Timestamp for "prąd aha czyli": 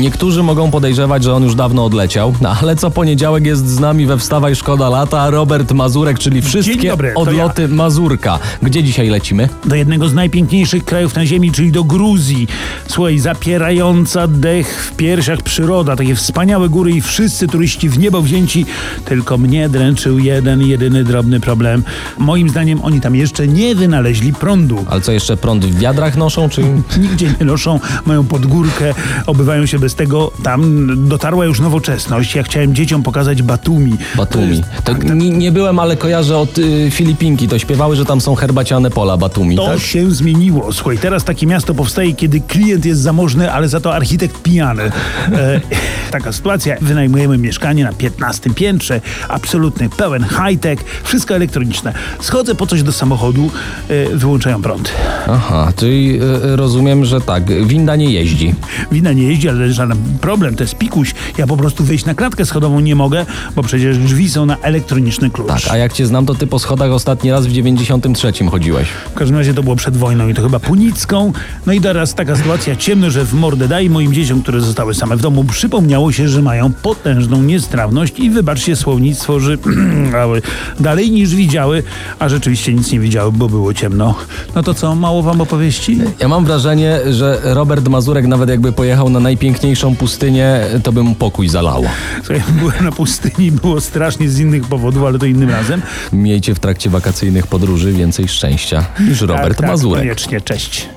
54.62-56.22